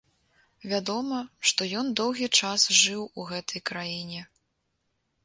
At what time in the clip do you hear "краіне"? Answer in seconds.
3.73-4.21